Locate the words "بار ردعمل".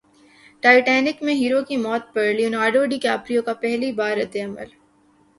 3.99-4.67